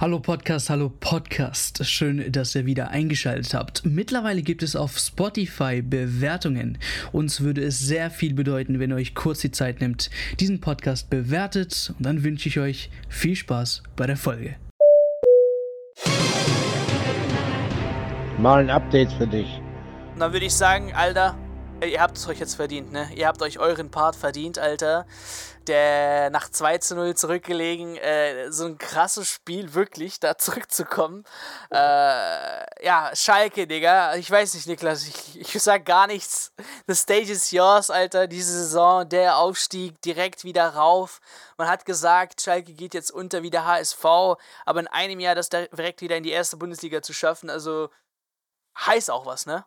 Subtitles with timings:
[0.00, 1.84] Hallo Podcast, hallo Podcast.
[1.84, 3.84] Schön, dass ihr wieder eingeschaltet habt.
[3.84, 6.78] Mittlerweile gibt es auf Spotify Bewertungen.
[7.10, 10.08] Uns würde es sehr viel bedeuten, wenn ihr euch kurz die Zeit nimmt,
[10.38, 11.92] diesen Podcast bewertet.
[11.98, 14.54] Und dann wünsche ich euch viel Spaß bei der Folge.
[18.38, 19.60] Mal ein Update für dich.
[20.14, 21.36] Und dann würde ich sagen, Alter,
[21.84, 23.08] ihr habt es euch jetzt verdient, ne?
[23.14, 25.06] Ihr habt euch euren Part verdient, Alter
[25.68, 31.24] der nach 2 zu 0 zurückgelegen, äh, so ein krasses Spiel, wirklich, da zurückzukommen.
[31.70, 34.16] Äh, ja, Schalke, Digga.
[34.16, 36.52] Ich weiß nicht, Niklas, ich, ich sag gar nichts.
[36.86, 38.26] The stage is yours, Alter.
[38.26, 41.20] Diese Saison, der Aufstieg, direkt wieder rauf.
[41.56, 44.04] Man hat gesagt, Schalke geht jetzt unter wie der HSV,
[44.64, 47.90] aber in einem Jahr das direkt wieder in die erste Bundesliga zu schaffen, also
[48.78, 49.64] heißt auch was, ne?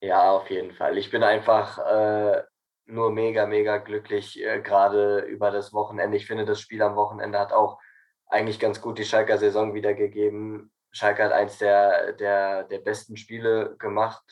[0.00, 0.96] Ja, auf jeden Fall.
[0.96, 2.42] Ich bin einfach äh,
[2.86, 6.16] nur mega, mega glücklich, äh, gerade über das Wochenende.
[6.16, 7.78] Ich finde, das Spiel am Wochenende hat auch
[8.26, 10.72] eigentlich ganz gut die Schalker Saison wiedergegeben.
[10.90, 14.22] Schalke hat eins der, der, der besten Spiele gemacht,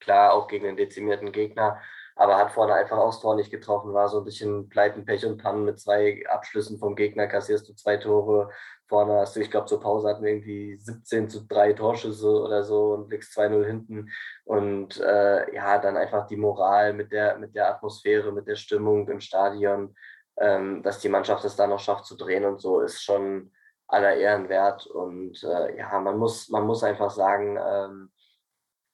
[0.00, 1.80] klar auch gegen einen dezimierten Gegner,
[2.18, 5.40] aber hat vorne einfach aufs Tor nicht getroffen, war so ein bisschen Pleiten, Pech und
[5.40, 8.50] Pannen mit zwei Abschlüssen vom Gegner, kassierst du zwei Tore,
[8.88, 12.64] vorne hast du, ich glaube, zur Pause hatten wir irgendwie 17 zu 3 Torschüsse oder
[12.64, 14.10] so und liegst 2-0 hinten.
[14.44, 19.08] Und äh, ja, dann einfach die Moral mit der, mit der Atmosphäre, mit der Stimmung
[19.08, 19.94] im Stadion,
[20.38, 23.52] ähm, dass die Mannschaft es da noch schafft zu drehen und so, ist schon
[23.86, 24.88] aller Ehren wert.
[24.88, 28.10] Und äh, ja, man muss, man muss einfach sagen, ähm,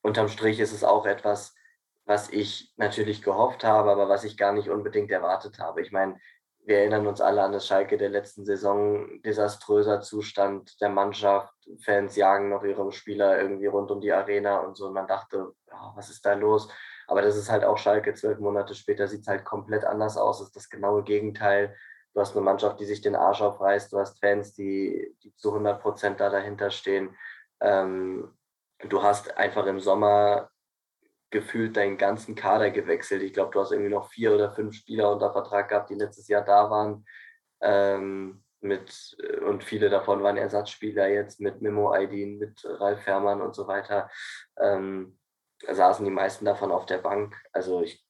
[0.02, 1.53] unterm Strich ist es auch etwas,
[2.06, 5.80] was ich natürlich gehofft habe, aber was ich gar nicht unbedingt erwartet habe.
[5.80, 6.16] Ich meine,
[6.66, 11.52] wir erinnern uns alle an das Schalke der letzten Saison, desaströser Zustand der Mannschaft,
[11.82, 14.86] Fans jagen noch ihre Spieler irgendwie rund um die Arena und so.
[14.86, 16.68] Und man dachte, oh, was ist da los?
[17.06, 20.38] Aber das ist halt auch Schalke, zwölf Monate später sieht es halt komplett anders aus,
[20.38, 21.76] das ist das genaue Gegenteil.
[22.14, 25.50] Du hast eine Mannschaft, die sich den Arsch aufreißt, du hast Fans, die, die zu
[25.50, 27.14] 100 Prozent da dahinter stehen.
[27.60, 28.32] Ähm,
[28.88, 30.50] du hast einfach im Sommer
[31.34, 33.22] gefühlt deinen ganzen Kader gewechselt.
[33.22, 36.28] Ich glaube, du hast irgendwie noch vier oder fünf Spieler unter Vertrag gehabt, die letztes
[36.28, 37.04] Jahr da waren.
[37.60, 43.42] Ähm, mit, äh, und viele davon waren Ersatzspieler jetzt mit Memo Aydin, mit Ralf Fährmann
[43.42, 44.08] und so weiter.
[44.58, 45.18] Ähm,
[45.68, 47.36] saßen die meisten davon auf der Bank.
[47.52, 48.06] Also ich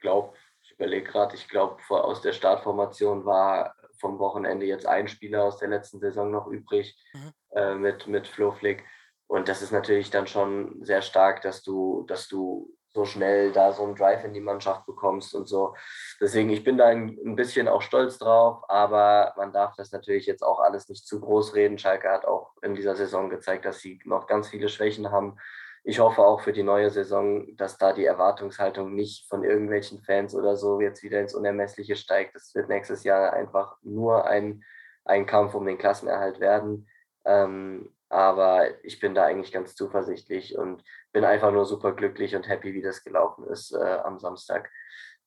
[0.00, 5.44] glaube, ich überlege gerade, ich glaube, aus der Startformation war vom Wochenende jetzt ein Spieler
[5.44, 7.32] aus der letzten Saison noch übrig mhm.
[7.50, 8.84] äh, mit, mit Flo Flick.
[9.26, 13.72] Und das ist natürlich dann schon sehr stark, dass du, dass du so schnell da
[13.72, 15.74] so einen Drive in die Mannschaft bekommst und so.
[16.20, 20.42] Deswegen, ich bin da ein, bisschen auch stolz drauf, aber man darf das natürlich jetzt
[20.42, 21.78] auch alles nicht zu groß reden.
[21.78, 25.36] Schalke hat auch in dieser Saison gezeigt, dass sie noch ganz viele Schwächen haben.
[25.82, 30.34] Ich hoffe auch für die neue Saison, dass da die Erwartungshaltung nicht von irgendwelchen Fans
[30.34, 32.36] oder so jetzt wieder ins Unermessliche steigt.
[32.36, 34.62] Das wird nächstes Jahr einfach nur ein,
[35.04, 36.88] ein Kampf um den Klassenerhalt werden.
[37.24, 42.48] Ähm, aber ich bin da eigentlich ganz zuversichtlich und bin einfach nur super glücklich und
[42.48, 44.70] happy, wie das gelaufen ist äh, am Samstag.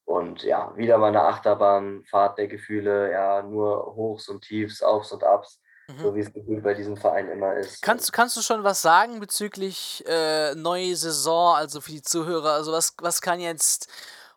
[0.06, 5.25] Und ja, wieder mal eine Achterbahnfahrt der Gefühle, ja, nur Hochs und Tiefs, Aufs und
[5.25, 6.00] Abs, mhm.
[6.00, 7.81] so wie es Gefühl bei diesem Verein immer ist.
[7.81, 12.54] Kannst, kannst du schon was sagen bezüglich äh, neue Saison, also für die Zuhörer?
[12.54, 13.92] Also was, was kann jetzt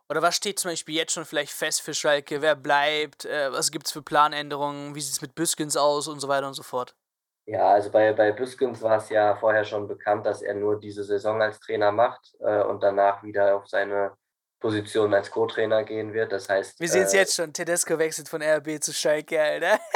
[0.08, 2.42] oder was steht zum Beispiel jetzt schon vielleicht fest für Schalke?
[2.42, 3.26] Wer bleibt?
[3.26, 4.96] Äh, was gibt es für Planänderungen?
[4.96, 6.96] Wie sieht es mit Büskens aus und so weiter und so fort?
[7.50, 11.02] Ja, also bei, bei Büskens war es ja vorher schon bekannt, dass er nur diese
[11.02, 14.12] Saison als Trainer macht äh, und danach wieder auf seine
[14.60, 16.30] Position als Co-Trainer gehen wird.
[16.30, 16.78] Das heißt.
[16.78, 17.52] Wir sehen es äh, jetzt schon.
[17.52, 19.80] Tedesco wechselt von RB zu Schalke, Alter.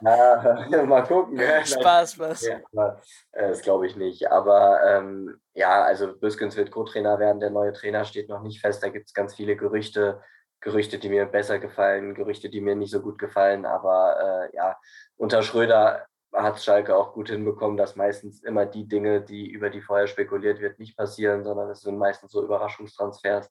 [0.00, 1.38] ja, mal gucken.
[1.64, 2.46] Spaß, Spaß.
[2.72, 2.98] Ja,
[3.32, 4.30] äh, das glaube ich nicht.
[4.30, 7.40] Aber ähm, ja, also Büskens wird Co-Trainer werden.
[7.40, 8.82] Der neue Trainer steht noch nicht fest.
[8.82, 10.22] Da gibt es ganz viele Gerüchte.
[10.60, 13.66] Gerüchte, die mir besser gefallen, Gerüchte, die mir nicht so gut gefallen.
[13.66, 14.76] Aber äh, ja,
[15.16, 19.80] unter Schröder hat Schalke auch gut hinbekommen, dass meistens immer die Dinge, die über die
[19.80, 23.50] vorher spekuliert wird, nicht passieren, sondern es sind meistens so Überraschungstransfers.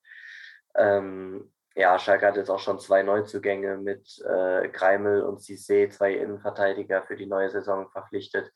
[0.76, 6.14] Ähm, ja, Schalke hat jetzt auch schon zwei Neuzugänge mit äh, Greimel und Cissé, zwei
[6.14, 8.52] Innenverteidiger für die neue Saison verpflichtet.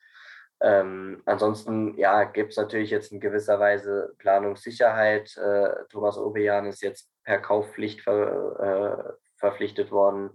[0.61, 5.35] Ähm, ansonsten, ja, gibt es natürlich jetzt in gewisser Weise Planungssicherheit.
[5.37, 10.31] Äh, Thomas Obejan ist jetzt per Kaufpflicht ver, äh, verpflichtet worden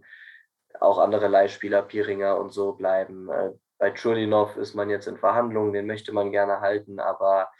[0.80, 3.28] auch andere Leihspieler, Piringer und so bleiben.
[3.30, 7.50] Äh, bei Chulinov ist man jetzt in Verhandlungen, den möchte man gerne halten, aber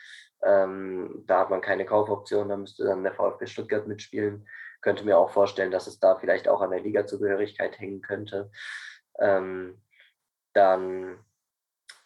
[0.44, 4.46] ähm, da hat man keine Kaufoption, da müsste dann der VfB Stuttgart mitspielen.
[4.82, 8.50] Könnte mir auch vorstellen, dass es da vielleicht auch an der Ligazugehörigkeit hängen könnte.
[9.18, 9.82] Ähm,
[10.52, 11.18] dann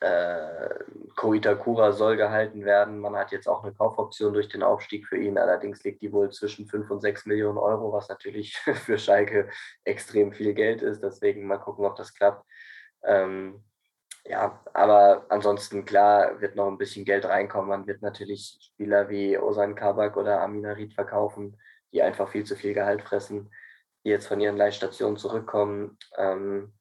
[0.00, 0.68] äh,
[1.16, 3.00] Koitakura soll gehalten werden.
[3.00, 5.38] Man hat jetzt auch eine Kaufoption durch den Aufstieg für ihn.
[5.38, 9.48] Allerdings liegt die wohl zwischen 5 und 6 Millionen Euro, was natürlich für Schalke
[9.84, 11.02] extrem viel Geld ist.
[11.02, 12.44] Deswegen mal gucken, ob das klappt.
[13.02, 13.64] Ähm,
[14.24, 17.68] ja, aber ansonsten klar wird noch ein bisschen Geld reinkommen.
[17.68, 21.58] Man wird natürlich Spieler wie Osan Kabak oder Amina Ried verkaufen,
[21.92, 23.50] die einfach viel zu viel Gehalt fressen,
[24.04, 25.98] die jetzt von ihren Leihstationen zurückkommen.
[26.16, 26.74] Ähm,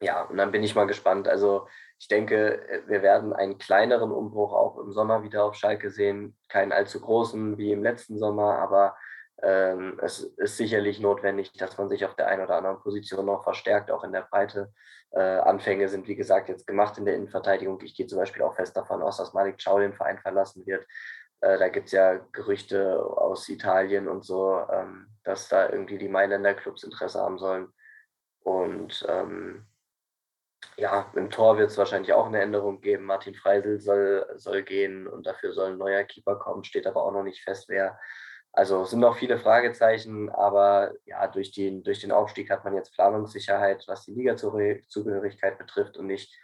[0.00, 1.28] ja, und dann bin ich mal gespannt.
[1.28, 1.66] Also
[2.00, 6.34] ich denke, wir werden einen kleineren Umbruch auch im Sommer wieder auf Schalke sehen.
[6.48, 8.96] Keinen allzu großen wie im letzten Sommer, aber
[9.42, 13.44] ähm, es ist sicherlich notwendig, dass man sich auf der einen oder anderen Position noch
[13.44, 14.72] verstärkt, auch in der Breite.
[15.10, 17.78] Äh, Anfänge sind, wie gesagt, jetzt gemacht in der Innenverteidigung.
[17.82, 20.86] Ich gehe zum Beispiel auch fest davon aus, dass Malik Chow den Verein verlassen wird.
[21.42, 26.08] Äh, da gibt es ja Gerüchte aus Italien und so, ähm, dass da irgendwie die
[26.08, 27.68] Mailänder Clubs Interesse haben sollen.
[28.42, 29.66] Und ähm,
[30.76, 33.04] ja, im Tor wird es wahrscheinlich auch eine Änderung geben.
[33.04, 37.12] Martin Freisel soll, soll gehen und dafür soll ein neuer Keeper kommen, steht aber auch
[37.12, 37.98] noch nicht fest, wer.
[38.52, 42.92] Also sind noch viele Fragezeichen, aber ja, durch den, durch den Aufstieg hat man jetzt
[42.94, 45.96] Planungssicherheit, was die Liga-Zugehörigkeit betrifft.
[45.96, 46.36] Und ich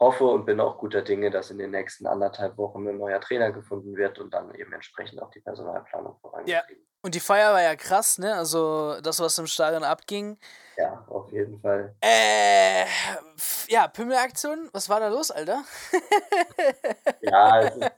[0.00, 3.50] hoffe und bin auch guter Dinge, dass in den nächsten anderthalb Wochen ein neuer Trainer
[3.52, 6.78] gefunden wird und dann eben entsprechend auch die Personalplanung vorangetrieben.
[6.78, 6.88] Ja.
[7.00, 8.34] Und die Feier war ja krass, ne?
[8.34, 10.36] Also das, was im Stadion abging.
[10.76, 11.94] Ja, auf jeden Fall.
[12.00, 12.86] Äh,
[13.68, 15.62] ja, Pümmelaktion, was war da los, Alter?
[17.20, 17.92] ja, es ist,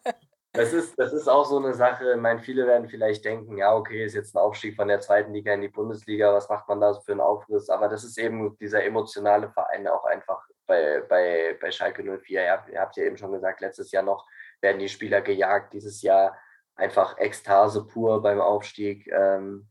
[0.52, 2.12] das ist, das ist auch so eine Sache.
[2.12, 5.32] Ich meine, viele werden vielleicht denken, ja, okay, ist jetzt ein Aufstieg von der zweiten
[5.32, 7.68] Liga in die Bundesliga, was macht man da für einen Aufriss?
[7.68, 12.42] Aber das ist eben dieser emotionale Verein auch einfach bei, bei, bei Schalke 04.
[12.42, 14.26] Ja, ihr habt ja eben schon gesagt, letztes Jahr noch
[14.60, 16.36] werden die Spieler gejagt, dieses Jahr
[16.74, 19.06] einfach Ekstase pur beim Aufstieg.
[19.12, 19.68] Ähm,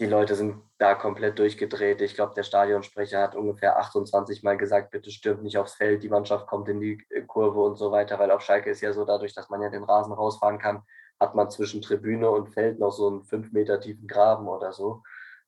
[0.00, 2.00] die Leute sind da komplett durchgedreht.
[2.00, 6.08] Ich glaube, der Stadionsprecher hat ungefähr 28 Mal gesagt, bitte stürmt nicht aufs Feld, die
[6.08, 9.04] Mannschaft kommt in die äh, Kurve und so weiter, weil auf Schalke ist ja so,
[9.04, 10.82] dadurch, dass man ja den Rasen rausfahren kann,
[11.20, 15.02] hat man zwischen Tribüne und Feld noch so einen fünf Meter tiefen Graben oder so.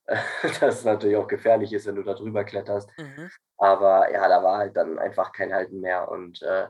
[0.61, 2.89] Das natürlich auch gefährlich ist, wenn du da drüber kletterst.
[2.97, 3.29] Mhm.
[3.57, 6.09] Aber ja, da war halt dann einfach kein Halten mehr.
[6.09, 6.67] Und äh,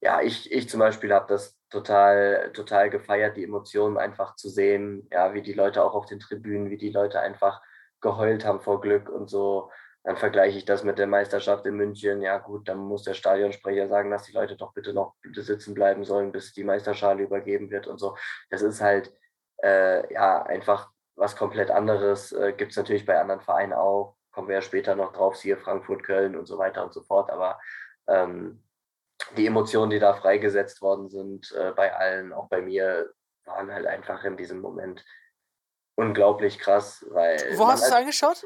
[0.00, 5.08] ja, ich, ich zum Beispiel habe das total, total gefeiert, die Emotionen einfach zu sehen,
[5.12, 7.60] ja, wie die Leute auch auf den Tribünen, wie die Leute einfach
[8.00, 9.70] geheult haben vor Glück und so.
[10.04, 12.22] Dann vergleiche ich das mit der Meisterschaft in München.
[12.22, 16.04] Ja, gut, dann muss der Stadionsprecher sagen, dass die Leute doch bitte noch sitzen bleiben
[16.04, 18.16] sollen, bis die Meisterschale übergeben wird und so.
[18.48, 19.12] Das ist halt
[19.62, 22.32] äh, ja einfach was komplett anderes.
[22.32, 24.16] Äh, Gibt es natürlich bei anderen Vereinen auch.
[24.30, 27.30] Kommen wir ja später noch drauf, siehe Frankfurt, Köln und so weiter und so fort.
[27.30, 27.58] Aber
[28.06, 28.62] ähm,
[29.36, 33.12] die Emotionen, die da freigesetzt worden sind, äh, bei allen, auch bei mir,
[33.44, 35.04] waren halt einfach in diesem Moment
[35.96, 37.38] unglaublich krass, weil.
[37.56, 38.42] Wo hast du es angeschaut?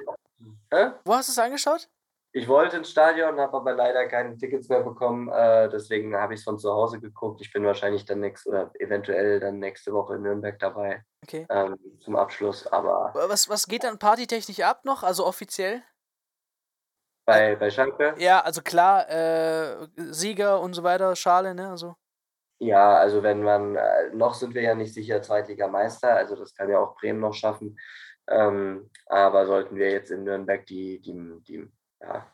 [0.73, 0.93] Hä?
[1.05, 1.89] Wo hast du es angeschaut?
[2.35, 5.29] Ich wollte ins Stadion, habe aber leider keine Tickets mehr bekommen.
[5.29, 7.43] Äh, deswegen habe ich es von zu Hause geguckt.
[7.43, 11.05] Ich bin wahrscheinlich dann nächste oder eventuell dann nächste Woche in Nürnberg dabei.
[11.23, 11.47] Okay.
[11.51, 12.67] Ähm, zum Abschluss.
[12.67, 13.13] Aber.
[13.29, 15.03] Was, was geht dann partytechnisch ab noch?
[15.03, 15.83] Also offiziell?
[17.25, 18.15] Bei, bei Schalke?
[18.19, 21.71] Ja, also klar, äh, Sieger und so weiter, Schale, ne?
[21.71, 21.95] Also.
[22.59, 26.71] Ja, also wenn man, äh, noch sind wir ja nicht sicher Zweitligameister, also das kann
[26.71, 27.79] ja auch Bremen noch schaffen.
[28.29, 31.13] Ähm, aber sollten wir jetzt in Nürnberg die, die,
[31.47, 31.69] die
[32.01, 32.27] ja,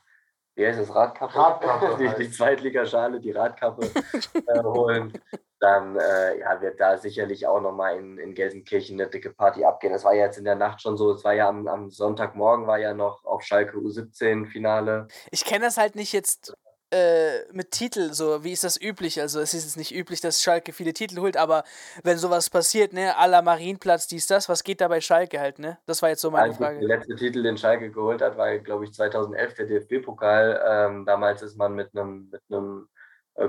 [0.55, 1.35] wie heißt das, Radkappe?
[1.35, 3.87] Radkappe die, die Zweitligaschale, die Radkappe
[4.46, 5.12] äh, holen,
[5.61, 9.93] dann äh, ja, wird da sicherlich auch nochmal in, in Gelsenkirchen eine dicke Party abgehen.
[9.93, 12.67] Das war ja jetzt in der Nacht schon so, es war ja am, am Sonntagmorgen
[12.67, 15.09] war ja noch auf Schalke U17-Finale.
[15.31, 16.55] Ich kenne das halt nicht jetzt
[16.91, 19.21] äh, mit Titel, so wie ist das üblich?
[19.21, 21.65] Also es ist jetzt nicht üblich, dass Schalke viele Titel holt, aber
[22.03, 25.59] wenn sowas passiert, ne, à la Marienplatz, dies, das, was geht da bei Schalke halt,
[25.59, 25.79] ne?
[25.87, 26.79] Das war jetzt so meine also, Frage.
[26.79, 30.62] Der letzte Titel, den Schalke geholt hat, war, glaube ich, 2011 der DFB-Pokal.
[30.67, 32.88] Ähm, damals ist man mit einem mit einem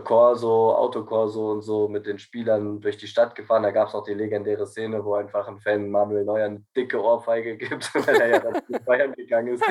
[0.03, 3.63] Corso, Autokorso und so mit den Spielern durch die Stadt gefahren.
[3.63, 7.01] Da gab es auch die legendäre Szene, wo einfach ein Fan Manuel Neuer eine dicke
[7.01, 9.63] Ohrfeige gibt, weil er ja dann zu Bayern gegangen ist.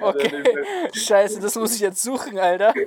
[0.00, 0.44] okay.
[0.92, 2.72] Scheiße, das muss ich jetzt suchen, Alter.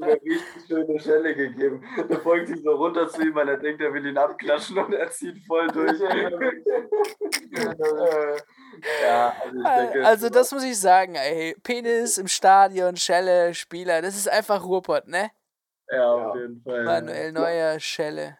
[0.00, 1.82] eine richtig schöne Schelle gegeben.
[2.08, 4.92] Da folgt sich so runter zu ihm, weil er denkt, er will ihn abklatschen und
[4.92, 5.98] er zieht voll durch.
[9.02, 11.56] ja, also, denke, also das muss ich sagen, ey.
[11.62, 15.30] Penis im Stadion, Schelle, Spieler, das ist einfach Ruhrpott, ne?
[15.88, 16.82] Ja, auf jeden Fall.
[16.82, 18.36] Manuel Neuer, Schelle.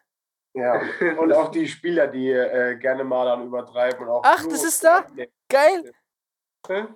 [0.53, 0.81] Ja,
[1.17, 4.01] und auch die Spieler, die äh, gerne mal dann übertreiben.
[4.01, 5.07] Und auch Ach, das ist da?
[5.47, 5.93] Geil.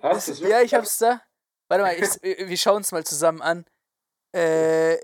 [0.02, 1.22] Hast das, ja, ich hab's da.
[1.68, 2.02] Warte mal, ich,
[2.48, 3.64] wir schauen es mal zusammen an.
[4.32, 4.98] Äh,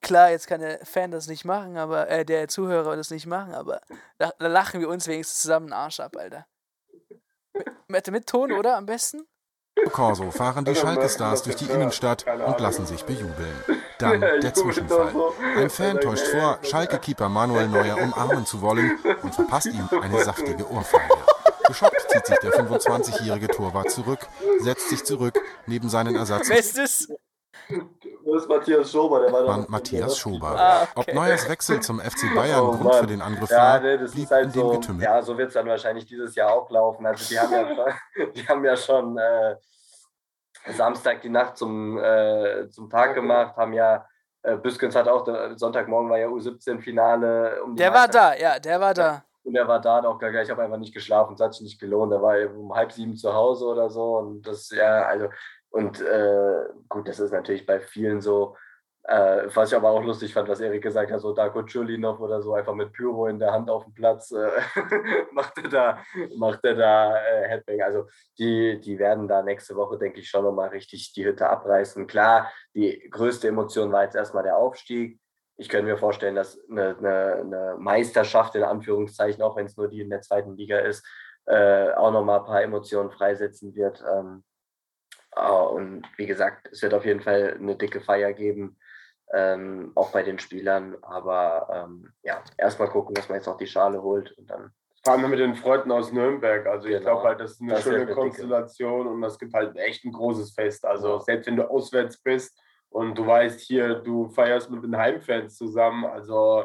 [0.00, 3.52] klar, jetzt kann der Fan das nicht machen, aber äh, der Zuhörer das nicht machen,
[3.52, 3.80] aber
[4.18, 6.46] da, da lachen wir uns wenigstens zusammen einen Arsch ab, Alter.
[7.88, 8.76] Mit, mit Ton, oder?
[8.76, 9.26] Am besten?
[9.92, 13.64] Corso fahren die Schalke-Stars durch die Innenstadt und lassen sich bejubeln.
[13.98, 15.14] Dann der Zwischenfall.
[15.56, 20.70] Ein Fan täuscht vor, Schalke-Keeper Manuel Neuer umarmen zu wollen und verpasst ihm eine saftige
[20.70, 21.14] Ohrfeige.
[21.66, 24.26] Geschockt zieht sich der 25-jährige Torwart zurück,
[24.60, 26.48] setzt sich zurück neben seinen Ersatz.
[26.48, 27.12] Ist
[28.26, 28.42] das?
[28.42, 30.54] Ist Matthias Schober, der war Mann, Matthias Schober.
[30.58, 31.10] Ah, okay.
[31.10, 33.00] Ob Neuers Wechsel zum FC Bayern oh, Grund Mann.
[33.00, 35.02] für den Angriff ja, war, nee, das blieb ist halt in dem so, Getümmel.
[35.04, 37.06] Ja, so wird es dann wahrscheinlich dieses Jahr auch laufen.
[37.06, 39.56] Also die haben ja schon, die haben ja schon äh,
[40.72, 44.06] Samstag die Nacht zum, äh, zum Tag gemacht, haben ja
[44.46, 47.62] äh, Büskens hat auch, Sonntagmorgen war ja U17-Finale.
[47.64, 49.24] Um der war da, ja, der war da.
[49.42, 51.80] Und er war da auch gleich, ich habe einfach nicht geschlafen, es hat sich nicht
[51.80, 52.12] gelohnt.
[52.12, 54.18] Er war um halb sieben zu Hause oder so.
[54.18, 55.28] Und das, ja, also,
[55.70, 58.56] und äh, gut, das ist natürlich bei vielen so.
[59.08, 62.42] Äh, was ich aber auch lustig fand, was Erik gesagt hat, so Darko Chulinov oder
[62.42, 64.50] so, einfach mit Pyro in der Hand auf dem Platz, äh,
[65.32, 65.98] macht er da,
[66.36, 67.82] macht er da äh, Headbang.
[67.82, 68.06] Also
[68.36, 72.08] die, die werden da nächste Woche, denke ich, schon nochmal richtig die Hütte abreißen.
[72.08, 75.20] Klar, die größte Emotion war jetzt erstmal der Aufstieg.
[75.56, 79.86] Ich könnte mir vorstellen, dass eine, eine, eine Meisterschaft in Anführungszeichen, auch wenn es nur
[79.86, 81.06] die in der zweiten Liga ist,
[81.46, 84.02] äh, auch nochmal ein paar Emotionen freisetzen wird.
[84.12, 84.42] Ähm,
[85.40, 88.76] und wie gesagt, es wird auf jeden Fall eine dicke Feier geben
[89.32, 90.96] ähm, auch bei den Spielern.
[91.02, 94.70] Aber ähm, ja, erstmal gucken, dass man jetzt noch die Schale holt und dann.
[95.04, 96.66] Vor allem mit den Freunden aus Nürnberg.
[96.66, 96.98] Also genau.
[96.98, 100.12] ich glaube halt, das ist eine das schöne Konstellation und das gibt halt echt ein
[100.12, 100.84] großes Fest.
[100.84, 105.56] Also selbst wenn du auswärts bist und du weißt hier, du feierst mit den Heimfans
[105.56, 106.04] zusammen.
[106.06, 106.64] Also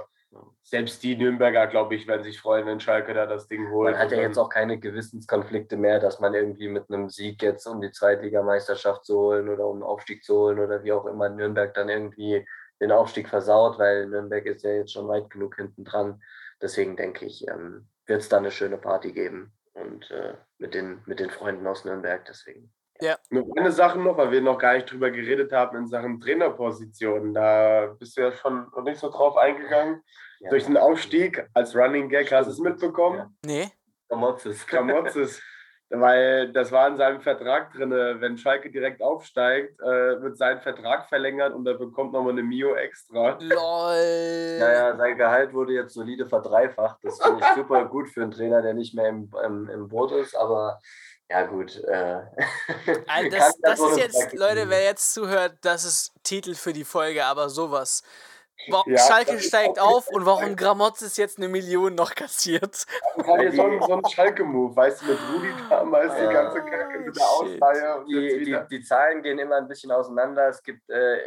[0.63, 3.93] selbst die Nürnberger, glaube ich, werden sich freuen, wenn Schalke da das Ding holt.
[3.93, 7.65] Man hat ja jetzt auch keine Gewissenskonflikte mehr, dass man irgendwie mit einem Sieg jetzt
[7.67, 11.29] um die Zweitligameisterschaft zu holen oder um einen Aufstieg zu holen oder wie auch immer
[11.29, 12.45] Nürnberg dann irgendwie
[12.79, 16.21] den Aufstieg versaut, weil Nürnberg ist ja jetzt schon weit genug hinten dran.
[16.61, 21.01] Deswegen denke ich, ähm, wird es da eine schöne Party geben und äh, mit, den,
[21.05, 22.23] mit den Freunden aus Nürnberg.
[22.25, 22.71] Deswegen.
[23.01, 23.17] Ja.
[23.31, 27.33] Nur eine Sache noch, weil wir noch gar nicht drüber geredet haben in Sachen Trainerpositionen.
[27.33, 30.03] Da bist du ja schon noch nicht so drauf eingegangen.
[30.39, 30.49] Ja.
[30.51, 33.17] Durch den Aufstieg als Running Gag, hast du es mitbekommen?
[33.17, 33.31] Ja.
[33.43, 33.71] Nee.
[34.07, 34.67] Kramotzes.
[34.67, 35.41] Kramotzes.
[35.91, 41.09] weil das war in seinem Vertrag drin, wenn Schalke direkt aufsteigt, äh, wird sein Vertrag
[41.09, 43.37] verlängert und er bekommt nochmal eine Mio extra.
[43.39, 44.59] LOL.
[44.59, 46.99] Naja, sein Gehalt wurde jetzt solide verdreifacht.
[47.03, 50.11] Das finde ich super gut für einen Trainer, der nicht mehr im, im, im Boot
[50.13, 50.79] ist, aber
[51.29, 51.81] ja, gut.
[51.85, 52.21] Äh,
[53.07, 57.25] also das, das ist jetzt, Leute, wer jetzt zuhört, das ist Titel für die Folge,
[57.25, 58.03] aber sowas.
[58.67, 62.85] Warum ja, Schalke steigt auf und warum Gramotz jetzt eine Million noch kassiert.
[63.17, 66.99] Das war ja schon so ein Schalke-Move, weißt du, mit Rudi damals die ganze Kacke
[66.99, 68.05] mit der Ausleihe.
[68.07, 70.47] Die, die, die, Zahlen gehen immer ein bisschen auseinander.
[70.47, 71.17] Es gibt äh,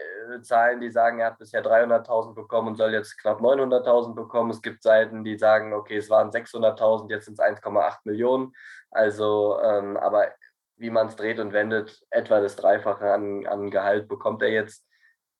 [0.42, 4.50] Zahlen, die sagen, er hat bisher 300.000 bekommen und soll jetzt knapp 900.000 bekommen.
[4.50, 8.52] Es gibt Seiten, die sagen, okay, es waren 600.000, jetzt sind es 1,8 Millionen.
[8.90, 10.28] Also, ähm, aber
[10.76, 14.84] wie man es dreht und wendet, etwa das Dreifache an, an Gehalt bekommt er jetzt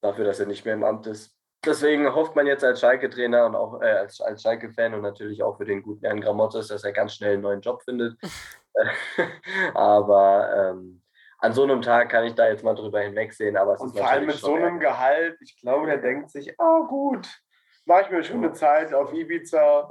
[0.01, 1.34] dafür, dass er nicht mehr im Amt ist
[1.65, 5.57] deswegen hofft man jetzt als Schalke-Trainer und auch äh, als, als Schalke-Fan und natürlich auch
[5.57, 8.17] für den guten Herrn Gramottos, dass er ganz schnell einen neuen Job findet.
[9.75, 11.03] aber ähm,
[11.39, 13.57] an so einem Tag kann ich da jetzt mal drüber hinwegsehen.
[13.57, 16.55] Aber es und ist vor allem mit so einem Gehalt, ich glaube, der denkt sich,
[16.59, 17.29] oh gut,
[17.85, 19.91] mache ich mir schon eine Zeit auf Ibiza.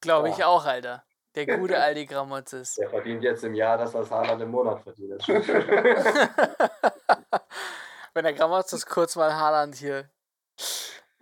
[0.00, 1.04] Glaube ich auch, Alter.
[1.34, 2.74] Der gute Aldi Gramotzes.
[2.74, 5.26] Der verdient jetzt im Jahr das, was Haaland im Monat verdient.
[8.14, 10.08] Wenn der Gramotzes kurz mal Haaland hier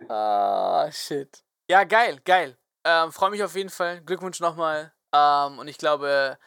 [0.09, 1.43] Ah, shit.
[1.69, 2.57] Ja, geil, geil.
[2.83, 4.01] Ähm, Freue mich auf jeden Fall.
[4.01, 4.93] Glückwunsch nochmal.
[5.13, 6.37] Ähm, und ich glaube,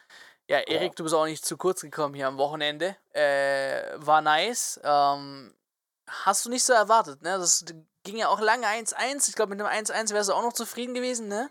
[0.49, 2.95] ja, Erik, du bist auch nicht zu kurz gekommen hier am Wochenende.
[3.13, 4.79] Äh, war nice.
[4.83, 5.53] Ähm,
[6.07, 7.37] hast du nicht so erwartet, ne?
[7.37, 7.65] Das
[8.03, 9.27] ging ja auch lange 1-1.
[9.27, 11.49] Ich glaube, mit einem 1-1 wärst du auch noch zufrieden gewesen, ne?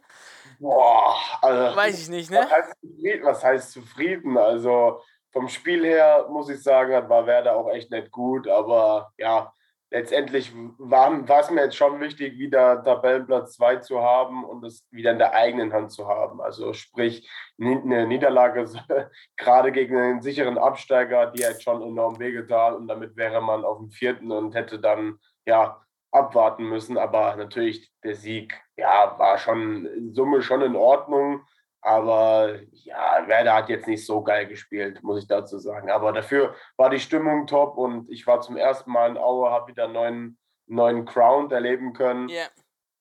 [0.58, 1.76] Boah, also.
[1.76, 2.38] Weiß ich nicht, ne?
[2.38, 2.74] Was heißt,
[3.22, 4.38] was heißt zufrieden?
[4.38, 5.02] Also
[5.36, 9.52] vom Spiel her muss ich sagen, war Werder auch echt nicht gut, aber ja,
[9.90, 14.86] letztendlich war, war es mir jetzt schon wichtig, wieder Tabellenplatz 2 zu haben und es
[14.90, 16.40] wieder in der eigenen Hand zu haben.
[16.40, 18.64] Also sprich, eine Niederlage
[19.36, 23.76] gerade gegen einen sicheren Absteiger, die hat schon enorm wehgetan und damit wäre man auf
[23.76, 26.96] dem vierten und hätte dann ja abwarten müssen.
[26.96, 31.42] Aber natürlich der Sieg ja, war schon in Summe schon in Ordnung.
[31.80, 35.90] Aber ja, Werder hat jetzt nicht so geil gespielt, muss ich dazu sagen.
[35.90, 39.68] Aber dafür war die Stimmung top und ich war zum ersten Mal in Aue, habe
[39.68, 42.28] wieder einen neuen, neuen Crown erleben können.
[42.28, 42.48] Yeah.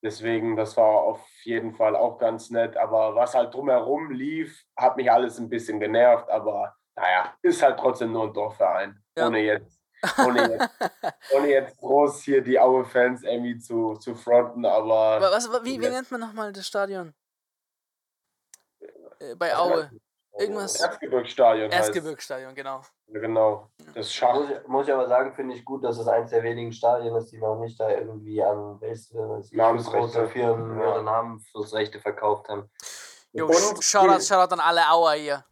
[0.04, 2.78] Deswegen, das war auf jeden Fall auch ganz nett.
[2.78, 6.30] Aber was halt drumherum lief, hat mich alles ein bisschen genervt.
[6.30, 9.04] Aber naja, ist halt trotzdem nur ein Dorfverein.
[9.18, 9.28] Ja.
[9.28, 9.82] Ohne jetzt
[10.20, 10.70] ohne jetzt,
[11.36, 15.20] ohne jetzt groß hier die Aue-Fans irgendwie zu, zu fronten, aber.
[15.22, 17.14] Was, wie, wie nennt man nochmal das Stadion?
[19.20, 19.90] Äh, bei Aue.
[20.38, 20.82] Irgendwas.
[20.82, 21.72] Erzgebirgsstadion.
[21.72, 22.82] Erzgebirgsstadion, genau.
[23.08, 23.70] Ja, genau.
[23.94, 24.34] Das Schach.
[24.34, 27.16] Muss, ich, muss ich aber sagen, finde ich gut, dass es eines der wenigen Stadien
[27.16, 30.88] ist, die noch nicht da irgendwie an große Firmen ja.
[30.88, 32.70] ihre Namensrechte verkauft haben.
[33.32, 35.46] Jo, Shoutout, Shoutout an alle Auer hier.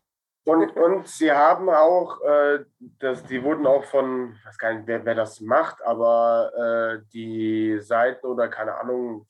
[0.45, 2.65] Und, und sie haben auch, äh,
[2.99, 7.05] das, die wurden auch von, ich weiß gar nicht, wer, wer das macht, aber äh,
[7.13, 9.25] die Seiten oder keine Ahnung,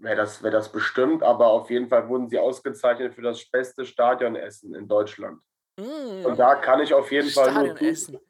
[0.00, 3.84] wer das, wer das bestimmt, aber auf jeden Fall wurden sie ausgezeichnet für das beste
[3.84, 5.40] Stadionessen in Deutschland.
[5.78, 6.24] Mm.
[6.24, 8.20] Und da kann ich auf jeden Fall nur zustimmen.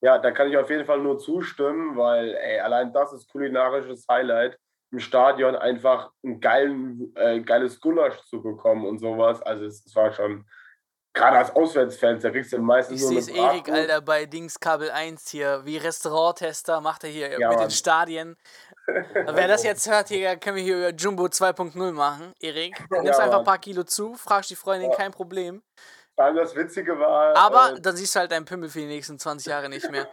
[0.00, 4.06] Ja, da kann ich auf jeden Fall nur zustimmen, weil ey, allein das ist kulinarisches
[4.10, 4.58] Highlight
[4.92, 9.42] im Stadion einfach ein geilen, äh, geiles Gulasch zu bekommen und sowas.
[9.42, 10.44] Also es, es war schon
[11.14, 14.90] gerade als Auswärtsfans, da kriegst du meistens ich so eine Erik, Alter, bei Dings Kabel
[14.90, 17.68] 1 hier, wie Restauranttester macht er hier ja, mit Mann.
[17.68, 18.36] den Stadien.
[18.86, 22.78] Wer das jetzt hört, hier können wir hier über Jumbo 2.0 machen, Erik.
[22.90, 24.96] Nimmst ja, einfach ein paar Kilo zu, fragst die Freundin, ja.
[24.96, 25.62] kein Problem.
[26.16, 27.36] Weil das Witzige war.
[27.36, 30.08] Aber äh, dann siehst du halt deinen Pimmel für die nächsten 20 Jahre nicht mehr.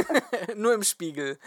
[0.56, 1.38] Nur im Spiegel.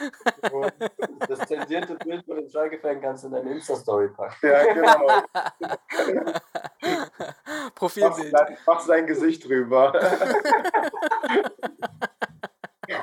[1.27, 4.47] das zensierte Bild von dem Schalke-Fan kannst du in deine Insta-Story packen.
[4.47, 5.23] Ja, genau.
[7.75, 8.31] Profilbild.
[8.31, 9.91] Mach, mach sein Gesicht drüber.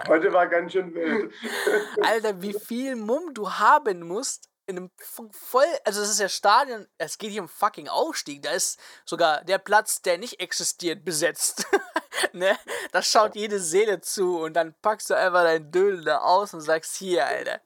[0.08, 1.32] Heute war ganz schön wild.
[2.02, 4.90] Alter, wie viel Mumm du haben musst, in einem
[5.30, 9.44] voll, also es ist ja Stadion, es geht hier um fucking Aufstieg, da ist sogar
[9.44, 11.66] der Platz, der nicht existiert, besetzt.
[12.32, 12.56] ne?
[12.92, 16.60] Da schaut jede Seele zu und dann packst du einfach dein Dödel da aus und
[16.60, 17.60] sagst, hier, Alter.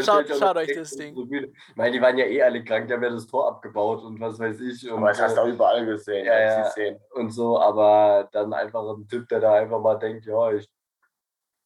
[0.00, 1.14] Schaut, schaut euch das Ding.
[1.14, 4.02] So ich meine, die waren ja eh alle krank, die haben ja das Tor abgebaut
[4.02, 4.90] und was weiß ich.
[4.90, 6.24] Und, aber das hast du auch überall gesehen.
[6.24, 6.72] Ja, ja,
[7.10, 10.66] und so, aber dann einfach ein Typ, der da einfach mal denkt, ja, ich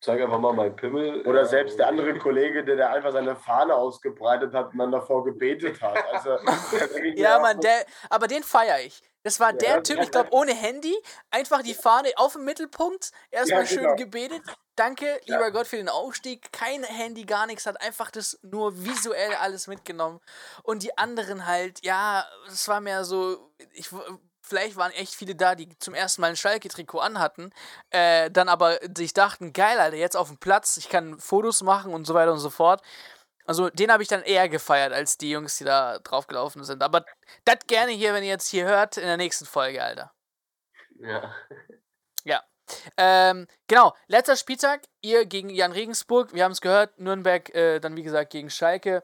[0.04, 1.22] zeig einfach mal meinen Pimmel.
[1.22, 5.24] Oder selbst der andere Kollege, der, der einfach seine Fahne ausgebreitet hat und dann davor
[5.24, 5.96] gebetet hat.
[6.12, 6.38] Also,
[7.14, 9.02] ja, Mann, der, aber den feiere ich.
[9.22, 10.94] Das war der ja, Typ, ich glaube, ohne Handy,
[11.30, 13.88] einfach die Fahne auf dem Mittelpunkt, erstmal ja, genau.
[13.88, 14.42] schön gebetet.
[14.76, 15.48] Danke, lieber ja.
[15.48, 16.52] Gott, für den Aufstieg.
[16.52, 20.20] Kein Handy, gar nichts, hat einfach das nur visuell alles mitgenommen.
[20.62, 23.88] Und die anderen halt, ja, es war mehr so, ich
[24.44, 27.52] vielleicht waren echt viele da, die zum ersten Mal ein Schalke-Trikot anhatten,
[27.90, 31.92] äh, dann aber sich dachten, geil, Alter, jetzt auf dem Platz, ich kann Fotos machen
[31.94, 32.82] und so weiter und so fort.
[33.46, 36.82] Also den habe ich dann eher gefeiert als die Jungs, die da draufgelaufen sind.
[36.82, 37.04] Aber
[37.44, 40.12] das gerne hier, wenn ihr jetzt hier hört, in der nächsten Folge, Alter.
[40.98, 41.34] Ja.
[42.24, 42.42] Ja.
[42.96, 47.96] Ähm, genau, letzter Spieltag, ihr gegen Jan Regensburg, wir haben es gehört, Nürnberg äh, dann
[47.96, 49.02] wie gesagt gegen Schalke.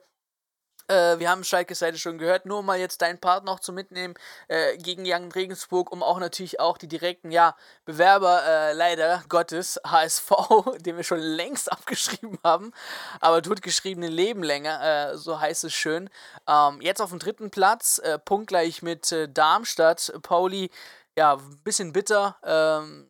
[0.91, 4.15] Äh, wir haben Schalke Seite schon gehört, nur mal jetzt deinen Part noch zu mitnehmen
[4.49, 9.81] äh, gegen Young Regensburg, um auch natürlich auch die direkten, ja, Bewerber, äh, leider Gottes,
[9.87, 10.33] HSV,
[10.81, 12.73] den wir schon längst abgeschrieben haben,
[13.21, 16.11] aber tut geschriebene Leben länger, äh, so heißt es schön.
[16.49, 20.71] Ähm, jetzt auf dem dritten Platz, äh, punktgleich mit äh, Darmstadt, Pauli,
[21.17, 23.09] ja, ein bisschen bitter, ähm,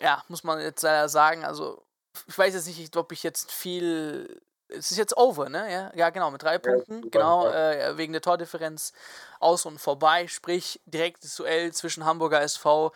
[0.00, 1.84] ja, muss man jetzt leider sagen, also
[2.26, 5.70] ich weiß jetzt nicht, ob ich jetzt viel es ist jetzt over, ne?
[5.70, 7.02] Ja, ja genau, mit drei Punkten.
[7.02, 8.92] Ja, genau, äh, wegen der Tordifferenz
[9.40, 10.26] aus und vorbei.
[10.26, 12.92] Sprich, direktes Duell zwischen Hamburger SV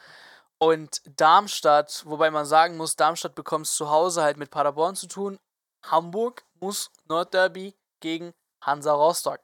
[0.58, 2.02] und Darmstadt.
[2.06, 5.38] Wobei man sagen muss, Darmstadt bekommt es zu Hause halt mit Paderborn zu tun.
[5.82, 9.40] Hamburg muss Nordderby gegen Hansa Rostock.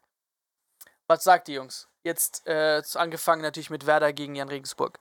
[1.06, 1.88] Was sagt die Jungs?
[2.02, 4.98] Jetzt äh, angefangen natürlich mit Werder gegen Jan Regensburg.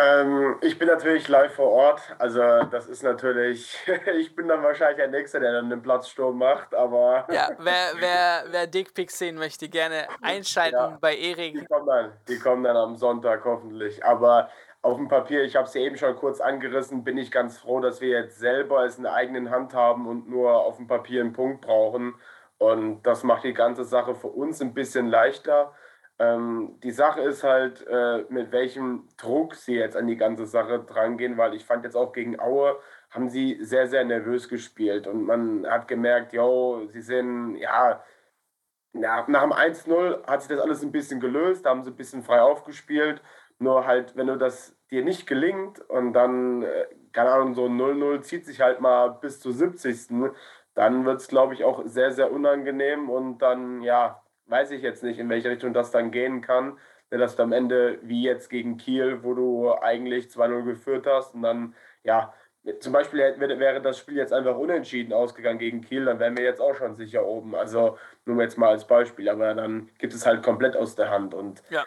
[0.00, 2.00] Ähm, ich bin natürlich live vor Ort.
[2.18, 3.76] Also das ist natürlich,
[4.18, 7.26] ich bin dann wahrscheinlich der Nächste, der dann den Platzsturm macht, aber...
[7.32, 11.58] Ja, wer, wer, wer Dickpics sehen möchte, gerne einschalten ja, bei Erik.
[11.58, 14.04] Die kommen, dann, die kommen dann am Sonntag hoffentlich.
[14.04, 14.48] Aber
[14.82, 18.00] auf dem Papier, ich habe es eben schon kurz angerissen, bin ich ganz froh, dass
[18.00, 21.32] wir jetzt selber es in der eigenen Hand haben und nur auf dem Papier einen
[21.32, 22.14] Punkt brauchen.
[22.58, 25.72] Und das macht die ganze Sache für uns ein bisschen leichter.
[26.20, 30.80] Ähm, die Sache ist halt, äh, mit welchem Druck sie jetzt an die ganze Sache
[30.80, 32.76] drangehen, weil ich fand jetzt auch gegen Aue
[33.10, 38.02] haben sie sehr, sehr nervös gespielt und man hat gemerkt, jo, sie sind, ja,
[38.92, 41.96] ja nach dem 1-0 hat sich das alles ein bisschen gelöst, da haben sie ein
[41.96, 43.22] bisschen frei aufgespielt,
[43.58, 48.22] nur halt, wenn du das dir nicht gelingt und dann, äh, keine Ahnung, so 0-0
[48.22, 50.32] zieht sich halt mal bis zu 70.
[50.74, 55.02] Dann wird es, glaube ich, auch sehr, sehr unangenehm und dann, ja, weiß ich jetzt
[55.02, 56.78] nicht, in welche Richtung das dann gehen kann.
[57.10, 61.42] Wenn das am Ende wie jetzt gegen Kiel, wo du eigentlich 2-0 geführt hast und
[61.42, 62.34] dann, ja,
[62.80, 66.60] zum Beispiel wäre das Spiel jetzt einfach unentschieden ausgegangen gegen Kiel, dann wären wir jetzt
[66.60, 67.54] auch schon sicher oben.
[67.54, 71.32] Also nur jetzt mal als Beispiel, aber dann gibt es halt komplett aus der Hand
[71.34, 71.84] und ja.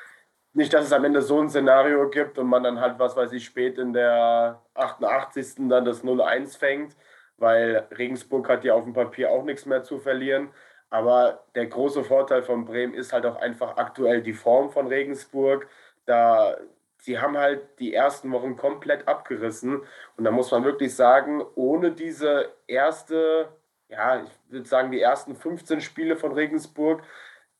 [0.54, 3.32] nicht, dass es am Ende so ein Szenario gibt und man dann halt, was weiß
[3.34, 5.68] ich, spät in der 88.
[5.70, 6.96] dann das 0-1 fängt,
[7.38, 10.50] weil Regensburg hat ja auf dem Papier auch nichts mehr zu verlieren.
[10.92, 15.68] Aber der große Vorteil von Bremen ist halt auch einfach aktuell die Form von Regensburg.
[16.06, 16.58] Da
[17.00, 19.82] sie haben halt die ersten Wochen komplett abgerissen.
[20.18, 23.50] Und da muss man wirklich sagen, ohne diese erste,
[23.90, 27.02] ja, ich würde sagen, die ersten 15 Spiele von Regensburg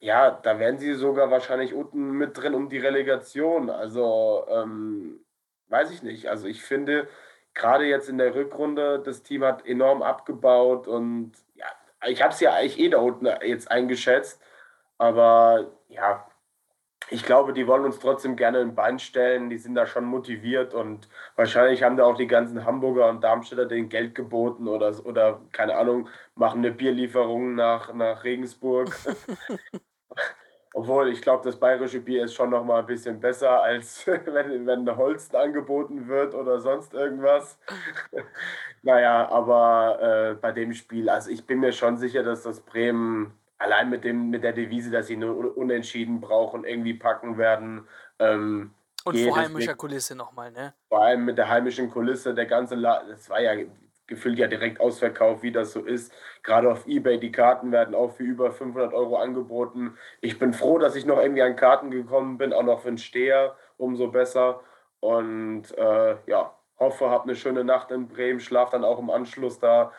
[0.02, 3.70] ja, da wären sie sogar wahrscheinlich unten mit drin um die Relegation.
[3.70, 5.24] Also, ähm,
[5.70, 6.28] weiß ich nicht.
[6.30, 7.08] Also, ich finde,
[7.54, 11.68] gerade jetzt in der Rückrunde, das Team hat enorm abgebaut und ja,
[12.08, 14.42] ich habe es ja eigentlich eh da unten jetzt eingeschätzt.
[14.98, 16.28] Aber ja,
[17.10, 19.50] ich glaube, die wollen uns trotzdem gerne ein Bein stellen.
[19.50, 23.66] Die sind da schon motiviert und wahrscheinlich haben da auch die ganzen Hamburger und Darmstädter
[23.66, 28.96] den Geld geboten oder, oder keine Ahnung, machen eine Bierlieferung nach, nach Regensburg.
[30.74, 34.66] Obwohl, ich glaube, das bayerische Bier ist schon noch mal ein bisschen besser, als wenn,
[34.66, 37.60] wenn Holsten angeboten wird oder sonst irgendwas.
[38.82, 43.34] naja, aber äh, bei dem Spiel, also ich bin mir schon sicher, dass das Bremen
[43.58, 47.88] allein mit, dem, mit der Devise, dass sie nur Unentschieden brauchen, irgendwie packen werden.
[48.20, 48.72] Ähm,
[49.04, 50.74] und vor heimischer Kulisse nochmal, ne?
[50.88, 53.54] Vor allem mit der heimischen Kulisse, der ganze La das war ja
[54.12, 56.14] gefühlt ja direkt ausverkauft, wie das so ist.
[56.44, 59.98] Gerade auf Ebay, die Karten werden auch für über 500 Euro angeboten.
[60.20, 62.98] Ich bin froh, dass ich noch irgendwie an Karten gekommen bin, auch noch für einen
[62.98, 64.60] Steher, umso besser.
[65.00, 69.60] Und äh, ja, hoffe, habt eine schöne Nacht in Bremen, schlaf dann auch im Anschluss
[69.60, 69.94] da.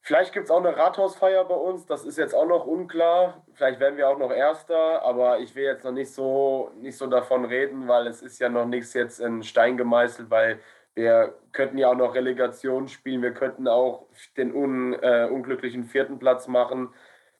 [0.00, 3.44] Vielleicht gibt es auch eine Rathausfeier bei uns, das ist jetzt auch noch unklar.
[3.54, 7.06] Vielleicht werden wir auch noch Erster, aber ich will jetzt noch nicht so, nicht so
[7.06, 10.60] davon reden, weil es ist ja noch nichts jetzt in Stein gemeißelt, weil
[10.98, 16.18] wir könnten ja auch noch Relegation spielen, wir könnten auch den un, äh, unglücklichen vierten
[16.18, 16.92] Platz machen.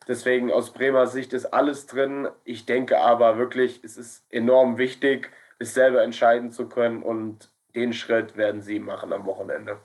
[0.06, 2.28] Deswegen aus Bremer Sicht ist alles drin.
[2.44, 7.92] Ich denke aber wirklich, es ist enorm wichtig, es selber entscheiden zu können und den
[7.92, 9.80] Schritt werden sie machen am Wochenende.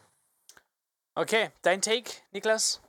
[1.16, 2.80] Okay, dein Take, Niklas?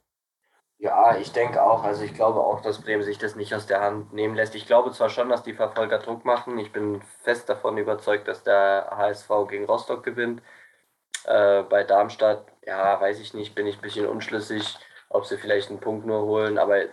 [0.76, 1.82] Ja, ich denke auch.
[1.82, 4.54] Also ich glaube auch, dass Bremen sich das nicht aus der Hand nehmen lässt.
[4.54, 6.58] Ich glaube zwar schon, dass die Verfolger Druck machen.
[6.58, 10.42] Ich bin fest davon überzeugt, dass der HSV gegen Rostock gewinnt.
[11.26, 14.76] Äh, bei Darmstadt, ja, weiß ich nicht, bin ich ein bisschen unschlüssig,
[15.08, 16.84] ob sie vielleicht einen Punkt nur holen, aber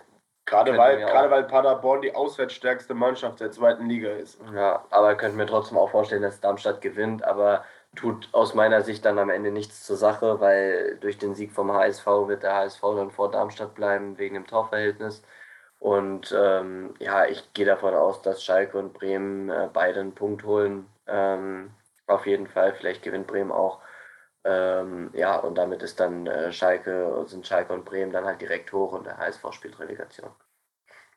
[0.44, 4.40] Gerade weil, gerade weil Paderborn die auswärtsstärkste Mannschaft der zweiten Liga ist.
[4.52, 7.22] Ja, aber könnte mir trotzdem auch vorstellen, dass Darmstadt gewinnt.
[7.24, 7.64] Aber
[7.94, 11.72] tut aus meiner Sicht dann am Ende nichts zur Sache, weil durch den Sieg vom
[11.72, 15.22] HSV wird der HSV dann vor Darmstadt bleiben wegen dem Torverhältnis.
[15.78, 20.44] Und ähm, ja, ich gehe davon aus, dass Schalke und Bremen äh, beide einen Punkt
[20.44, 20.86] holen.
[21.06, 21.70] Ähm,
[22.06, 23.80] auf jeden Fall, vielleicht gewinnt Bremen auch.
[24.44, 28.72] Ähm, ja, und damit ist dann äh, Schalke, sind Schalke und Bremen dann halt direkt
[28.72, 30.30] hoch und der HSV spielt Relegation.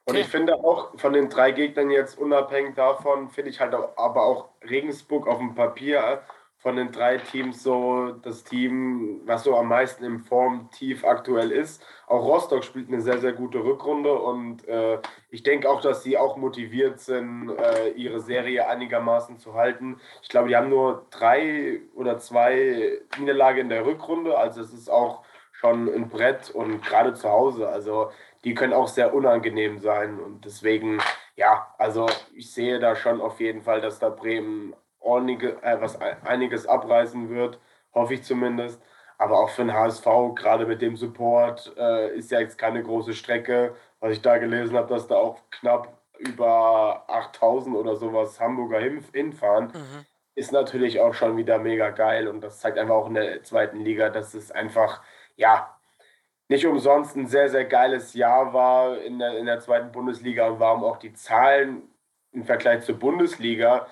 [0.07, 3.97] Und ich finde auch von den drei Gegnern jetzt unabhängig davon, finde ich halt auch,
[3.97, 6.21] aber auch Regensburg auf dem Papier
[6.65, 11.85] von den drei Teams so das Team, was so am meisten im Formtief aktuell ist.
[12.07, 14.97] Auch Rostock spielt eine sehr, sehr gute Rückrunde und äh,
[15.29, 19.97] ich denke auch, dass sie auch motiviert sind, äh, ihre Serie einigermaßen zu halten.
[20.23, 24.89] Ich glaube, die haben nur drei oder zwei Niederlage in der Rückrunde, also es ist
[24.89, 28.09] auch schon ein Brett und gerade zu Hause, also
[28.43, 30.97] die können auch sehr unangenehm sein und deswegen,
[31.35, 34.73] ja, also ich sehe da schon auf jeden Fall, dass da Bremen
[35.05, 37.59] ordentliche, äh, was einiges abreißen wird,
[37.93, 38.81] hoffe ich zumindest.
[39.17, 43.13] Aber auch für den HSV, gerade mit dem Support, äh, ist ja jetzt keine große
[43.13, 43.75] Strecke.
[43.99, 49.67] Was ich da gelesen habe, dass da auch knapp über 8000 oder sowas Hamburger hinfahren,
[49.67, 50.05] mhm.
[50.35, 52.27] ist natürlich auch schon wieder mega geil.
[52.27, 55.01] Und das zeigt einfach auch in der zweiten Liga, dass es einfach,
[55.37, 55.75] ja,
[56.47, 60.59] nicht umsonst ein sehr, sehr geiles Jahr war in der, in der zweiten Bundesliga und
[60.59, 61.89] warum auch die Zahlen
[62.31, 63.87] im Vergleich zur Bundesliga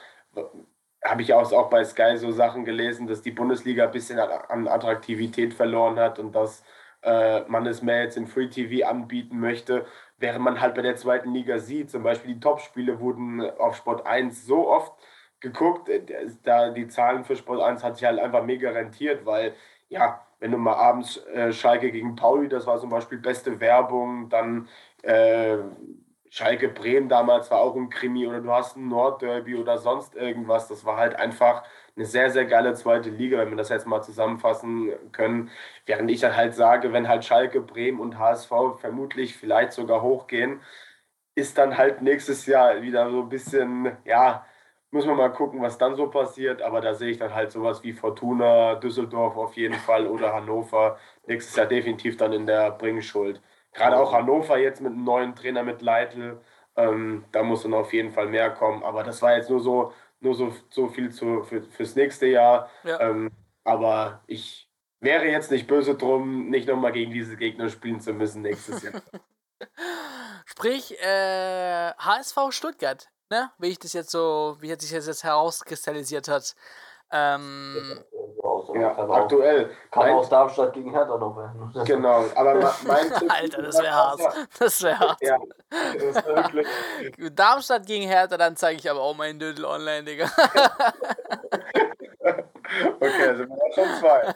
[1.03, 4.67] habe ich auch, auch bei Sky so Sachen gelesen, dass die Bundesliga ein bisschen an
[4.67, 6.63] Attraktivität verloren hat und dass
[7.01, 9.85] äh, man es mehr jetzt im Free TV anbieten möchte,
[10.17, 14.05] während man halt bei der zweiten Liga sieht, zum Beispiel die Topspiele wurden auf Sport
[14.05, 14.93] 1 so oft
[15.41, 16.01] geguckt, äh,
[16.43, 19.53] da die Zahlen für Sport 1 hat sich halt einfach mega rentiert, weil
[19.89, 24.29] ja, wenn du mal abends äh, Schalke gegen Pauli, das war zum Beispiel beste Werbung,
[24.29, 24.67] dann
[25.03, 25.57] äh,
[26.33, 30.67] Schalke Bremen damals war auch ein Krimi oder du hast ein Nordderby oder sonst irgendwas.
[30.67, 31.63] Das war halt einfach
[31.95, 35.51] eine sehr, sehr geile zweite Liga, wenn wir das jetzt mal zusammenfassen können.
[35.85, 40.59] Während ich dann halt sage, wenn halt Schalke, Bremen und HSV vermutlich vielleicht sogar hochgehen,
[41.35, 44.45] ist dann halt nächstes Jahr wieder so ein bisschen, ja,
[44.91, 46.63] muss man mal gucken, was dann so passiert.
[46.63, 50.97] Aber da sehe ich dann halt sowas wie Fortuna, Düsseldorf auf jeden Fall oder Hannover
[51.27, 53.39] nächstes Jahr definitiv dann in der Bringschuld.
[53.73, 56.39] Gerade auch Hannover jetzt mit einem neuen Trainer mit Leitl,
[56.75, 58.83] ähm, da muss dann auf jeden Fall mehr kommen.
[58.83, 62.69] Aber das war jetzt nur so, nur so, so viel zu, für, fürs nächste Jahr.
[62.83, 62.99] Ja.
[62.99, 63.31] Ähm,
[63.63, 68.41] aber ich wäre jetzt nicht böse drum, nicht nochmal gegen diese Gegner spielen zu müssen
[68.41, 69.01] nächstes Jahr.
[70.45, 73.51] Sprich, äh, HSV Stuttgart, ne?
[73.57, 76.55] Wie ich das jetzt so, wie sich das jetzt herauskristallisiert hat.
[77.11, 78.03] Ähm,
[78.73, 79.65] ja, kann aktuell.
[79.65, 81.71] Auch, kann auch Darmstadt gegen Hertha noch werden.
[81.85, 84.21] Genau, aber mein Tipp Alter, das wäre hart.
[84.59, 85.21] Das wäre hart.
[85.21, 85.37] Ja,
[85.69, 86.67] das wär wirklich.
[87.35, 90.25] Darmstadt gegen Hertha, dann zeige ich aber auch meinen Dödel online, Digga.
[92.99, 94.33] okay, also wir haben schon zwei.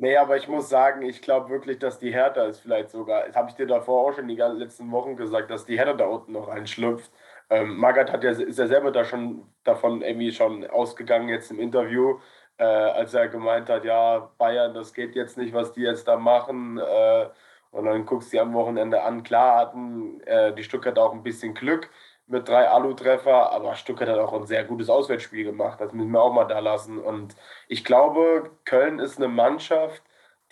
[0.00, 3.34] Nee, aber ich muss sagen, ich glaube wirklich, dass die Hertha ist vielleicht sogar, das
[3.34, 6.06] habe ich dir davor auch schon die ganzen letzten Wochen gesagt, dass die Hertha da
[6.06, 7.10] unten noch einschlüpft.
[7.50, 11.60] Ähm, Magath hat ja, ist ja selber da schon davon irgendwie schon ausgegangen jetzt im
[11.60, 12.18] Interview,
[12.58, 16.16] äh, als er gemeint hat, ja, Bayern, das geht jetzt nicht, was die jetzt da
[16.16, 16.78] machen.
[16.78, 17.28] Äh,
[17.70, 19.22] und dann guckst du die am Wochenende an.
[19.22, 21.90] Klar hatten äh, die Stuttgart auch ein bisschen Glück
[22.26, 25.80] mit drei Alu-Treffer, aber Stuttgart hat auch ein sehr gutes Auswärtsspiel gemacht.
[25.80, 26.98] Das müssen wir auch mal da lassen.
[26.98, 27.34] Und
[27.68, 30.02] ich glaube, Köln ist eine Mannschaft,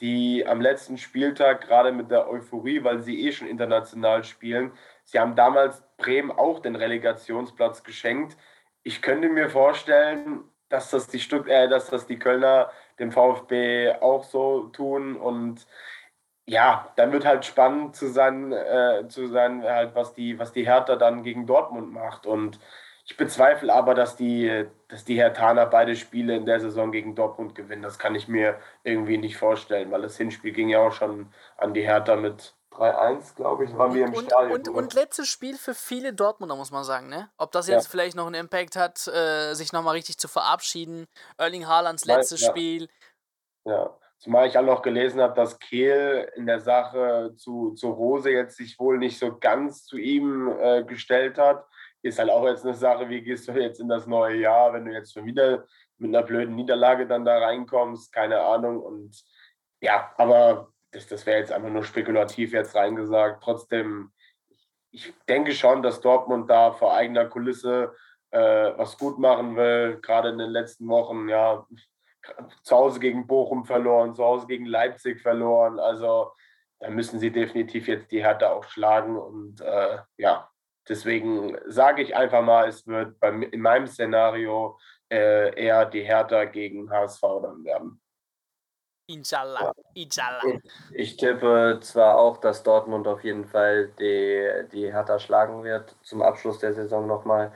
[0.01, 4.73] die am letzten Spieltag gerade mit der Euphorie, weil sie eh schon international spielen,
[5.07, 8.37] sie haben damals Bremen auch den Relegationsplatz geschenkt.
[8.83, 13.95] Ich könnte mir vorstellen, dass das die Stutt äh, dass das die Kölner dem VfB
[14.01, 15.66] auch so tun und
[16.49, 20.66] ja, dann wird halt spannend zu sein, äh, zu sein halt, was die, was die
[20.66, 22.27] Hertha dann gegen Dortmund macht.
[22.27, 22.61] Und
[23.05, 27.55] ich bezweifle aber, dass die, dass die Hertaner beide Spiele in der Saison gegen Dortmund
[27.55, 27.83] gewinnen.
[27.83, 31.75] Das kann ich mir irgendwie nicht vorstellen, weil das Hinspiel ging ja auch schon an
[31.75, 34.53] die Hertha mit 3-1, glaube ich, waren wir im und, Stadion.
[34.53, 37.31] Und, und, letztes Spiel für viele Dortmunder, muss man sagen, ne?
[37.39, 37.91] Ob das jetzt ja.
[37.91, 41.07] vielleicht noch einen Impact hat, äh, sich nochmal richtig zu verabschieden.
[41.39, 42.51] Erling Haalands letztes ja.
[42.51, 42.89] Spiel.
[43.65, 43.97] Ja.
[44.19, 48.57] Zumal ich auch noch gelesen habe, dass Kehl in der Sache zu, zu Rose jetzt
[48.57, 51.67] sich wohl nicht so ganz zu ihm äh, gestellt hat.
[52.03, 54.87] Ist halt auch jetzt eine Sache, wie gehst du jetzt in das neue Jahr, wenn
[54.87, 55.67] du jetzt schon wieder
[55.99, 58.81] mit einer blöden Niederlage dann da reinkommst, keine Ahnung.
[58.81, 59.23] Und
[59.81, 63.43] ja, aber das, das wäre jetzt einfach nur spekulativ jetzt reingesagt.
[63.43, 64.13] Trotzdem,
[64.91, 67.95] ich denke schon, dass Dortmund da vor eigener Kulisse
[68.31, 71.67] äh, was gut machen will, gerade in den letzten Wochen, ja,
[72.63, 75.79] zu Hause gegen Bochum verloren, zu Hause gegen Leipzig verloren.
[75.79, 76.33] Also
[76.81, 79.17] da müssen sie definitiv jetzt die Hertha auch schlagen.
[79.17, 80.51] Und äh, ja,
[80.89, 84.79] deswegen sage ich einfach mal, es wird bei, in meinem Szenario
[85.13, 88.01] äh, eher die Hertha gegen HSV dann werden.
[89.09, 89.73] Inshallah.
[89.95, 90.42] Inshallah.
[90.92, 96.23] Ich tippe zwar auch, dass Dortmund auf jeden Fall die, die Hertha schlagen wird, zum
[96.23, 97.53] Abschluss der Saison nochmal.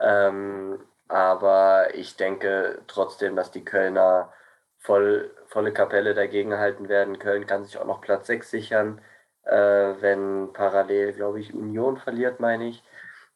[0.00, 4.32] Ähm, aber ich denke trotzdem, dass die Kölner
[4.78, 7.18] voll, volle Kapelle dagegen halten werden.
[7.18, 9.00] Köln kann sich auch noch Platz 6 sichern,
[9.44, 12.82] äh, wenn parallel, glaube ich, Union verliert, meine ich.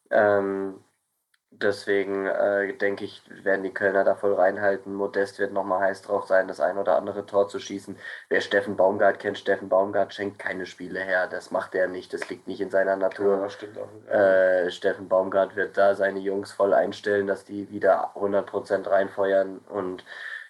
[0.09, 0.83] Ähm,
[1.63, 4.93] Deswegen äh, denke ich, werden die Kölner da voll reinhalten.
[4.93, 7.97] Modest wird nochmal heiß drauf sein, das ein oder andere Tor zu schießen.
[8.27, 11.27] Wer Steffen Baumgart kennt, Steffen Baumgart schenkt keine Spiele her.
[11.27, 13.39] Das macht er nicht, das liegt nicht in seiner Natur.
[13.39, 14.11] Ja, stimmt auch.
[14.13, 19.59] Äh, Steffen Baumgart wird da seine Jungs voll einstellen, dass die wieder 100% reinfeuern.
[19.69, 20.03] Und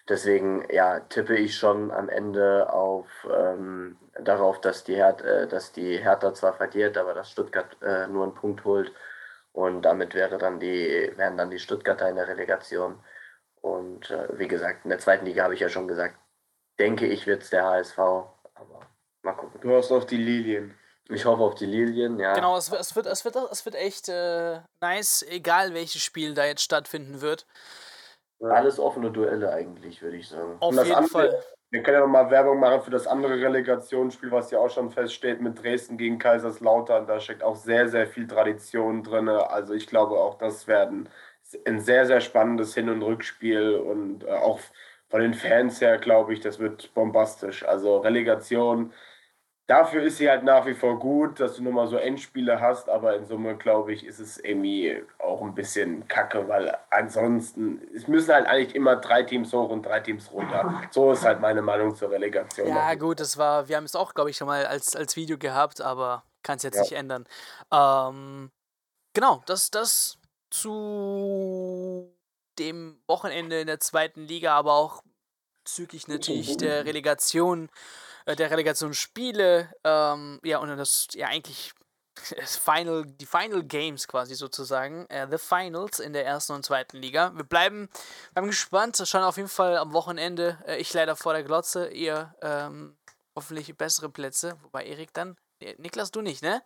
[0.08, 5.70] deswegen ja, tippe ich schon am Ende auf, ähm, darauf, dass die, Her äh, dass
[5.70, 8.92] die Hertha zwar verliert, aber dass Stuttgart äh, nur einen Punkt holt.
[9.54, 12.98] Und damit wäre dann die, wären dann die Stuttgarter in der Relegation.
[13.60, 16.18] Und äh, wie gesagt, in der zweiten Liga habe ich ja schon gesagt,
[16.80, 17.98] denke ich, wird es der HSV.
[17.98, 18.80] Aber
[19.22, 19.60] mal gucken.
[19.60, 20.76] Du hast auf die Lilien.
[21.08, 22.34] Ich hoffe auf die Lilien, ja.
[22.34, 26.44] Genau, es, es, wird, es, wird, es wird echt äh, nice, egal welches Spiel da
[26.46, 27.46] jetzt stattfinden wird.
[28.40, 30.56] Alles offene Duelle eigentlich, würde ich sagen.
[30.58, 31.44] Auf jeden andere, Fall.
[31.74, 35.40] Wir können ja nochmal Werbung machen für das andere Relegationsspiel, was ja auch schon feststeht
[35.40, 37.08] mit Dresden gegen Kaiserslautern.
[37.08, 39.28] Da steckt auch sehr, sehr viel Tradition drin.
[39.28, 41.08] Also ich glaube auch, das werden
[41.66, 44.60] ein sehr, sehr spannendes Hin- und Rückspiel und äh, auch
[45.08, 47.64] von den Fans her glaube ich, das wird bombastisch.
[47.64, 48.92] Also Relegation
[49.66, 52.88] dafür ist sie halt nach wie vor gut, dass du nur mal so Endspiele hast,
[52.88, 58.06] aber in Summe, glaube ich, ist es irgendwie auch ein bisschen kacke, weil ansonsten, es
[58.06, 60.82] müssen halt eigentlich immer drei Teams hoch und drei Teams runter.
[60.90, 62.68] So ist halt meine Meinung zur Relegation.
[62.68, 65.38] Ja, gut, das war, wir haben es auch, glaube ich, schon mal als, als Video
[65.38, 66.82] gehabt, aber kann es jetzt ja.
[66.82, 67.26] nicht ändern.
[67.72, 68.50] Ähm,
[69.12, 70.18] genau, das, das
[70.50, 72.14] zu
[72.58, 75.02] dem Wochenende in der zweiten Liga, aber auch
[75.64, 77.70] bezüglich natürlich der Relegation
[78.26, 79.72] äh, der Relegationsspiele.
[79.84, 81.72] Ähm, ja, und das, ja, eigentlich
[82.36, 86.98] das Final, die Final Games quasi sozusagen, äh, The Finals in der ersten und zweiten
[86.98, 87.32] Liga.
[87.34, 87.88] Wir bleiben,
[88.32, 90.58] bleiben gespannt, schon auf jeden Fall am Wochenende.
[90.66, 92.96] Äh, ich leider vor der Glotze, ihr ähm,
[93.36, 96.62] hoffentlich bessere Plätze, wobei Erik dann, äh, Niklas, du nicht, ne?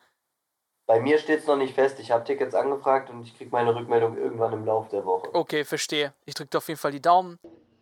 [0.87, 2.01] Bei mir steht es noch nicht fest.
[2.01, 5.29] Ich habe Tickets angefragt und ich kriege meine Rückmeldung irgendwann im Laufe der Woche.
[5.35, 6.15] Okay, verstehe.
[6.25, 7.39] Ich drücke auf jeden Fall die Daumen.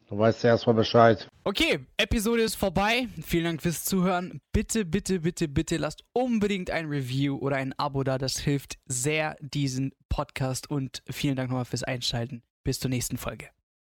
[0.08, 1.28] Du weißt ja erstmal Bescheid.
[1.42, 3.08] Okay, Episode ist vorbei.
[3.24, 4.40] Vielen Dank fürs Zuhören.
[4.52, 8.16] Bitte, bitte, bitte, bitte lasst unbedingt ein Review oder ein Abo da.
[8.16, 12.42] Das hilft sehr diesen Podcast und vielen Dank nochmal fürs Einschalten.
[12.62, 13.48] Bis zur nächsten Folge.